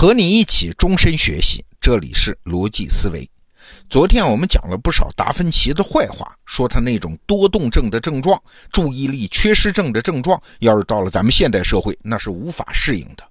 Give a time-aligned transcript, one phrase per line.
[0.00, 3.28] 和你一起终身学习，这里是逻辑思维。
[3.90, 8.40] 昨天我们讲了不少达芬奇的坏话，说他那种多动症的症状、
[8.70, 13.24] 注意力缺失症的症状，要是到了咱们现代社会，那是无法适应的。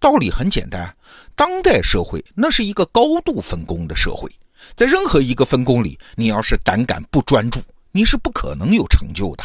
[0.00, 0.96] 道理很简单，
[1.36, 4.32] 当代社会那是一个高度分工的社会，
[4.74, 7.60] 在任何一个分工里，你要是胆敢不专注，
[7.92, 9.44] 你是不可能有成就的。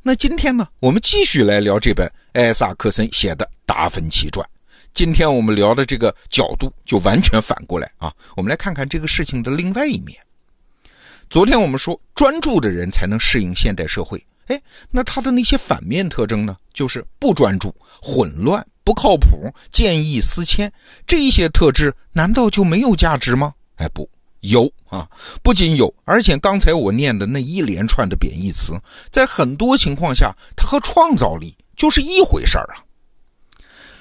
[0.00, 4.46] 那今天呢，我们继续来聊这本艾萨克森写的《达芬奇传》。
[4.96, 8.10] 今天我们聊的这个角度就完全反过来啊！
[8.34, 10.18] 我们来看看这个事情的另外一面。
[11.28, 14.18] 昨天我们说，专注的人才能适应现代社会。
[14.46, 14.58] 哎，
[14.90, 16.56] 那他的那些反面特征呢？
[16.72, 20.72] 就是不专注、混乱、不靠谱、见异思迁，
[21.06, 23.52] 这些特质难道就没有价值吗？
[23.74, 24.08] 哎，不。
[24.40, 25.06] 有啊，
[25.42, 28.72] 不仅有，而且刚才我念的那一连串的贬义词，
[29.10, 32.80] 在很多情况下，它和创造力就是一回事儿啊。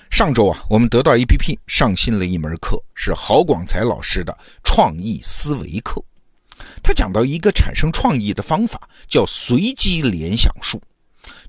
[0.10, 6.02] 上周啊，我们得到 APP 上新了一门课，是郝广才老师的创意思维课。
[6.82, 10.82] 他讲到一个产生创意的方法，叫随机联想术，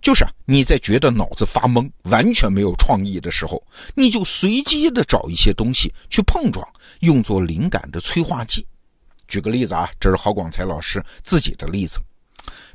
[0.03, 3.63] 就是啊，你在觉得脑子发懵、完全没有创意的时候，
[3.95, 6.67] 你就随机的找一些东西去碰撞，
[7.01, 8.67] 用作灵感的催化剂。
[9.29, 12.01] 举个例子啊，这是郝广才老师自己的例子。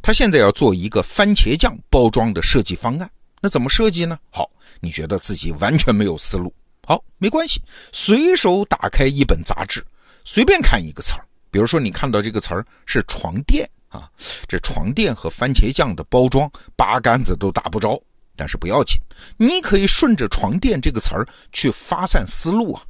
[0.02, 3.10] 他现在要做一个番茄酱包装的设计方案，
[3.42, 4.18] 那怎么设计呢？
[4.30, 6.54] 好，你觉得自己完全没有思路，
[6.86, 7.60] 好，没关系，
[7.92, 9.84] 随手打开一本杂志，
[10.24, 11.26] 随便看一个词儿。
[11.50, 14.08] 比如说，你看到这个词儿是床垫啊，
[14.48, 18.02] 这床垫和番茄酱的包装八竿子都打不着，
[18.36, 18.98] 但是不要紧，
[19.38, 22.84] 你可以顺着床垫这个词儿去发散思路啊。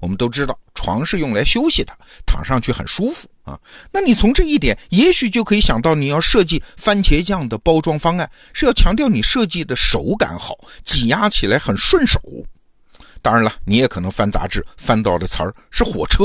[0.00, 3.58] 我们都知道，床是用来休息的，躺上去很舒服啊。
[3.92, 12.20] 那你从这一点，也许就可以想到，你要设计番茄酱的包装方案，是要强调你设计的手感好，挤压起来很顺手。
[13.22, 16.24] 当然了，你也可能翻杂志翻到的词儿是火车，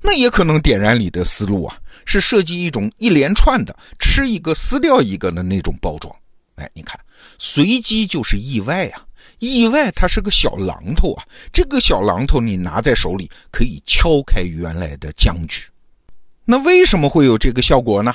[0.00, 6.14] 那也可能点燃你的思路啊，是设计一种一连串的吃一个撕掉一个的那种包装。
[6.56, 6.98] 哎，你看，
[7.38, 9.04] 随机就是意外啊。
[9.40, 11.22] 意外，它是个小榔头啊！
[11.52, 15.62] 这个小榔头你拿在手里，可以敲开原来的僵局。
[16.50, 18.10] 那为什么会有这个效果呢？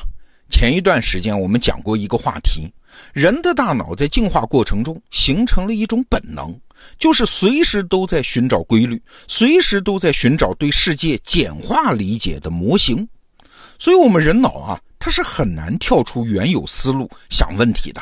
[0.50, 2.68] 前一段时间我们讲过一个话题：
[3.14, 6.52] 人的大脑在进化过程中形成了一种本能，
[6.98, 13.08] 就是随时都在寻找规律，随时都在寻找对世界简化理解的模型。
[13.78, 18.02] 所以，我们人脑啊，它是很难跳出原有思路想问题的。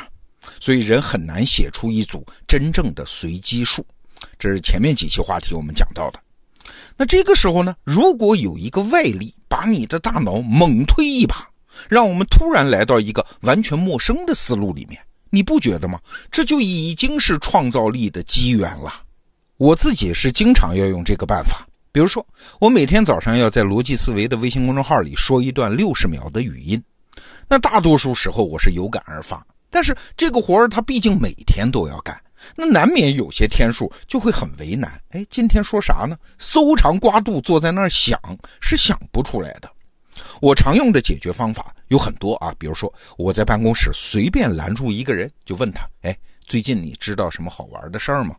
[0.58, 3.84] 所以人很难写出一组真正的随机数，
[4.38, 6.18] 这是前面几期话题我们讲到的。
[6.96, 11.46] 那这个时候呢，如果有一个外力把你的大脑猛推一把，
[11.86, 14.98] 让我们突然来到一个完全陌生的思路里面，
[15.28, 16.00] 你不觉得吗？
[16.30, 18.90] 这就已经是创造力的机缘了。
[19.58, 22.26] 我自己是经常要用这个办法，比如说
[22.60, 26.82] 我每天早上要在逻辑思维的微信公众号里说一段六十秒的语音，
[27.46, 29.46] 那大多数时候我是有感而发。
[29.70, 32.18] 但是这个活儿他毕竟每天都要干，
[32.56, 35.00] 那难免有些天数就会很为难。
[35.10, 36.16] 哎，今天说啥呢？
[36.38, 38.18] 搜肠刮肚坐在那儿想
[38.60, 39.70] 是想不出来的。
[40.40, 46.16] 我常用的解决方法有很多啊，比如说我在办公室随便拦住一个人，就问他：哎，
[46.46, 48.36] 最近你知道什么好玩的事儿吗？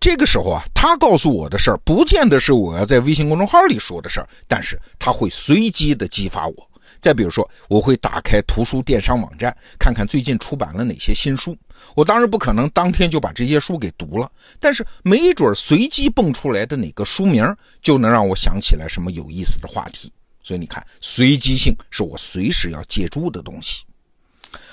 [0.00, 6.70] 这个时候啊，他告诉我的事儿不见得是我要在微信公众号里说的事儿，但是他会随机的激发我。
[7.02, 11.58] 再比如说，我会打开图书电商网站，看看最近出版了哪些新书。
[11.96, 14.30] 我当然不可能当天就把这些书给读了，
[14.60, 17.44] 但是没准随机蹦出来的哪个书名，
[17.82, 20.12] 就能让我想起来什么有意思的话题。
[20.44, 23.82] 所以你看，随机性是我随时要借助的东西。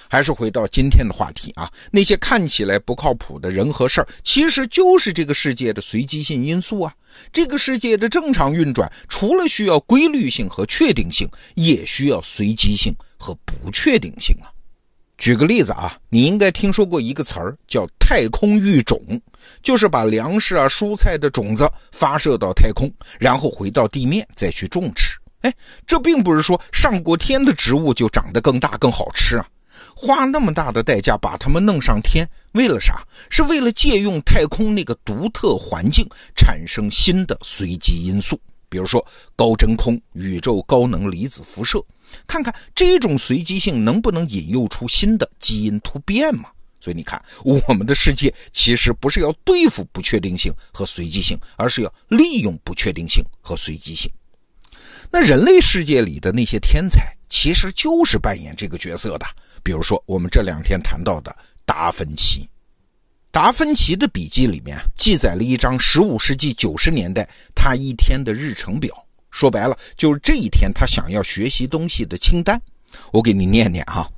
[0.09, 6.93] 还是回到今天的话题啊，那些看起来不靠谱的人和事儿，其实就是这个世界的随机性因素啊。
[7.31, 14.49] 这个世界的正常运转，除了需要规律性和确定性，也需要随机性和不确定性啊。
[15.17, 18.97] 举个例子啊，你应该听说过一个词儿叫“太空育种”，
[19.61, 22.89] 就是把粮食啊、蔬菜的种子发射到太空，
[23.19, 25.17] 然后回到地面再去种植。
[25.41, 25.53] 哎，
[25.85, 29.45] 这并不是说上过天的植物就长得更大更好吃啊。
[29.95, 33.01] 花那么大的代价把他们弄上天，为了啥？
[33.29, 38.39] 是为了借用太空那个独特环境，产生新的随机因素，
[38.69, 39.05] 比如说
[39.35, 41.83] 高真空、宇宙高能离子辐射，
[42.27, 46.49] 看看这种随机性能不能引诱出新的基因突变嘛？
[46.81, 54.09] 所以你看，我们的世界其实不是要对付不确定性和随机性，而是要利用不确定性和随机性。
[55.11, 59.25] 那人类世界里的那些天才，其实就是扮演这个角色的。
[59.63, 61.35] 比如说，我们这两天谈到的
[61.65, 62.49] 达芬奇，
[63.31, 68.93] 达芬奇的笔记里面记载了一张15世纪90年代他一天的日程表，
[69.29, 72.59] 说白了就是这一天他想要学习东西的清单。
[73.11, 74.09] 我给你念念哈：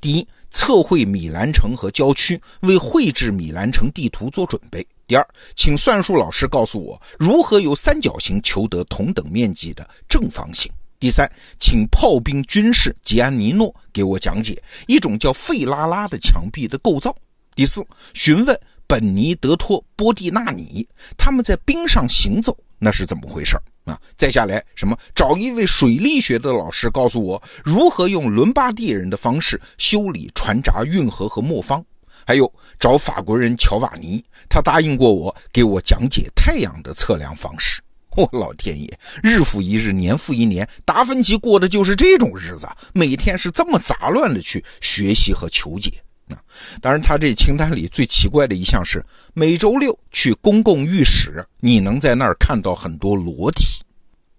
[0.00, 5.26] 第一，测绘米兰城和郊区，为绘制米兰城地图做准备；第二，
[5.56, 10.70] 请算术老师告诉我如何由三角形求得同等面积的正方形；
[11.00, 11.30] 第三，
[11.60, 17.14] 请炮兵军士吉安尼诺给我讲解一种叫费拉拉的墙壁的构造。
[17.54, 20.84] 第四，询问本尼德托·波蒂纳尼，
[21.16, 23.96] 他们在冰上行走，那是怎么回事啊？
[24.16, 31.84] 再下来，什么找一位水力学的老师告诉我如何用伦巴第人的方式修理船闸、运河和磨坊。
[32.26, 37.80] 还有找法国人乔瓦尼，他答应过我给我讲解太阳的测量方式。
[38.26, 45.92] 我老天爷，日复一日，年复一年，达芬奇过的就是这种日子，每天是这么杂乱的去学习和求解。
[46.28, 46.36] 啊，
[46.82, 49.04] 当然，他这清单里最奇怪的一项是
[49.34, 53.64] 每周六去公共浴室，你能在那儿看到很多裸体。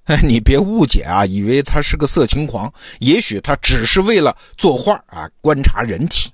[0.03, 6.29] 哎， 你别误解啊，以为他是个色情狂，也许他只是为了作画啊，观察人体。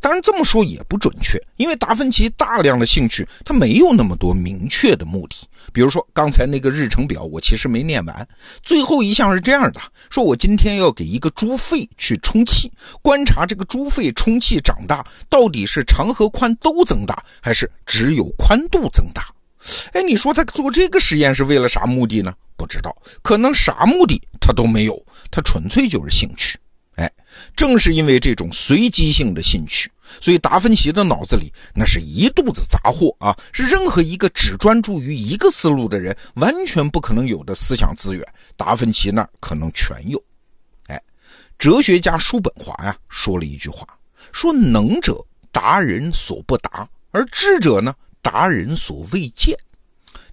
[0.00, 5.36] 当然这么说也不准确，因为达芬奇大量的兴趣，他没有那么多明确的目的。
[5.72, 8.28] 比如说刚才那个日程表，我其实没念完。
[8.62, 9.80] 最后一项是这样的：
[10.10, 12.72] 说我今天要给一个猪肺去充气，
[13.02, 19.26] 观察这个猪肺充气长大到底是长和宽都增大，还是只有宽度增大。
[19.92, 22.32] 哎，你说他做这个实验是为了啥目的呢？
[22.56, 26.58] 不知道，可能啥目的他都没有，他纯粹就是兴趣。
[27.00, 27.10] 哎，
[27.56, 38.22] 正是因为这种随机性的兴趣，所以达芬奇的脑子里那是一肚子杂货啊，是任何一个只专注于一个思路的人完全不可能有的思想资源。
[38.54, 40.22] 达芬奇那可能全有。
[40.88, 41.02] 哎，
[41.58, 43.86] 哲学家叔本华呀说了一句话，
[44.30, 49.56] 说能者达人所不达，而智者呢达人所未见。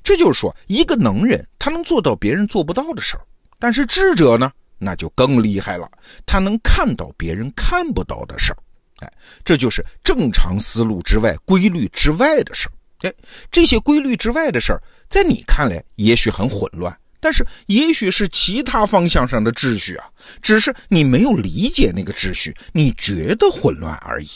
[0.03, 3.23] 这就是说，一个能人他能做到别人做不到的事儿，
[3.57, 4.51] 但是智者呢？
[4.77, 5.89] 那就更厉害了，
[6.25, 8.57] 他能看到别人看不到的事儿，
[8.99, 9.11] 哎，
[9.43, 12.71] 这就是正常思路之外、规律之外的事儿。
[13.07, 13.13] 哎，
[13.51, 20.05] 这些规律之外的事儿，在你看来也许很混乱，但是也许是其他方向上的秩序啊，
[20.41, 24.29] 只是你没有理解那个秩序，你觉得混乱而已。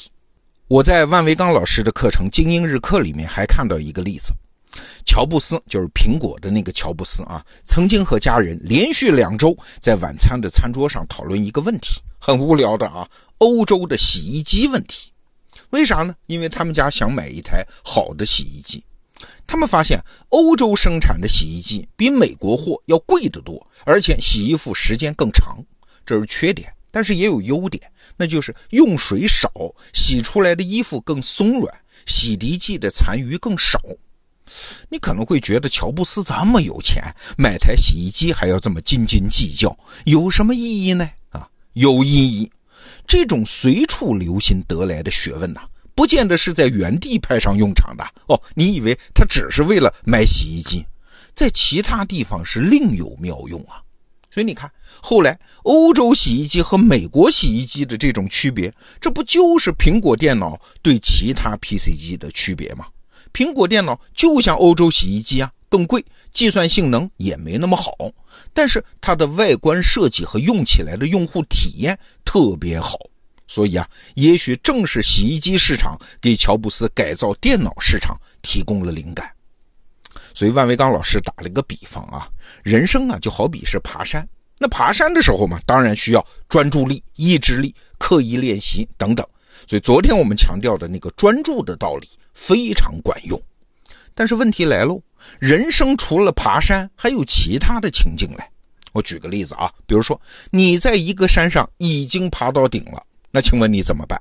[0.68, 4.32] 我在万维刚老师的课程《精英日课》里面还看到一个例子。
[5.06, 13.08] 乔布斯就是苹果的那个乔布斯啊，曾经和家人连续两周在晚餐的餐桌上讨论一个问题，很无聊的啊，
[13.40, 15.12] 欧洲的洗衣机问题。
[15.72, 16.16] 为啥呢？
[16.28, 18.84] 因为他们家想买一台好的洗衣机，
[19.48, 25.58] 他们发现欧洲生产的洗衣机比美国货要贵得多，而且洗衣服时间更长，
[26.06, 27.82] 这是缺点，但是也有优点，
[28.18, 29.50] 那就是用水少，
[29.94, 31.74] 洗出来的衣服更松软，
[32.06, 33.80] 洗涤剂的残余更少。
[34.90, 37.04] 你可能会觉得乔布斯这么有钱，
[37.38, 41.10] 买台洗衣机还要这么斤斤计较，有什么意义呢？
[41.30, 42.52] 啊，有意义。
[43.08, 45.62] 这种随处留心得来的学问呐，
[45.96, 48.42] 不见得是在原地派上用场的哦。
[48.56, 50.86] 你以为他只是为了买洗衣机，
[51.34, 53.82] 在其他地方是另有妙用啊。
[54.34, 54.72] 所以你看，
[55.02, 62.86] 后来欧洲洗衣机和美国洗衣机的这种区别，这不就是苹果电脑对其他 PC 机的区别吗？
[63.34, 67.94] 苹果电脑就像欧洲洗衣机啊，更贵，计算性能也没那么好，
[68.54, 72.98] 但是它的外观设计和用起来的用户体验特别好，
[73.48, 79.32] 所以啊，也许正是洗衣机市场给乔布斯改造电脑市场提供了灵感。
[80.34, 82.28] 所以万维刚老师打了一个比方啊，
[82.64, 89.26] 人生啊就好比是爬山，那爬山的时候嘛，当然需要专注力、意志力、刻意练习等等。
[89.68, 93.42] 所以昨天我们强调的那个专注的道理非常管用，
[94.14, 95.02] 但是问题来喽，
[95.40, 98.50] 人生除了爬山，还有其他的情境来。
[98.94, 100.20] 我举个例子啊，比如说
[100.50, 104.20] 你在一个山上已经爬到顶了，那请问你怎么办？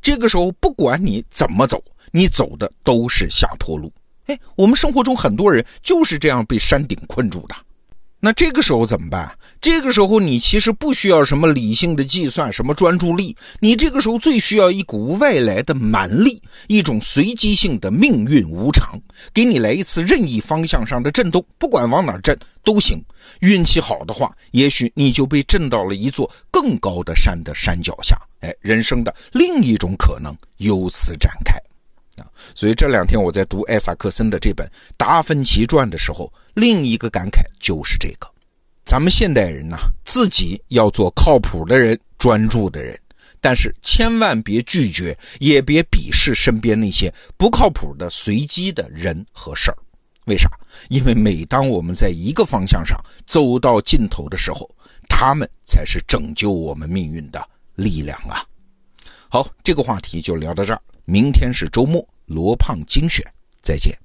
[0.00, 3.92] 这个时候不管你怎么走，你走的都是下坡路。
[4.26, 7.54] 哎，我们生活中很多人就是这样被山顶困住的。
[8.20, 9.30] 那这个时候怎么办？
[9.60, 19.00] 这个时候你其实不需要什么理性的计算，什么专注力，你这个时候最需要一股外来的蛮力，一种随机性的命运无常，
[19.32, 23.00] 给你来一次任意方向上的震动，不管往哪震都行。
[23.40, 31.54] 运气好的话，也许你就被震到了一座更高的山的山脚下，哎，人生的另一种可能由此展开。
[32.58, 38.28] 所以这两天我在读艾萨克森的这本《达芬奇传》的时候，另一个感慨就是这个：
[38.84, 42.98] 咱们现代人呢，自己要做靠谱的人、专注的人，
[43.40, 49.78] 但是千万别拒绝，也别鄙视身边那些不靠谱的随机的人和事儿。
[50.24, 50.50] 为啥？
[50.88, 54.68] 因为每当我们在一个方向上走到尽头的时候，
[55.08, 57.40] 他们才是拯救我们命运的
[57.76, 58.42] 力量啊！
[59.28, 60.82] 好，这个话题就聊到这儿。
[61.04, 63.24] 明天是周末，罗胖精选。
[63.60, 63.98] 再见。